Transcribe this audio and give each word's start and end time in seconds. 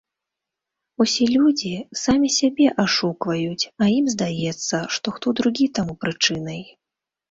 Усе 1.05 1.27
людзі 1.33 1.73
самі 2.05 2.33
сябе 2.39 2.67
ашукваюць, 2.85 3.61
а 3.85 3.93
ім 4.01 4.05
здаецца, 4.17 4.85
што 4.99 5.07
хто 5.21 5.27
другі 5.41 5.73
таму 5.81 5.93
прычынай. 6.05 6.61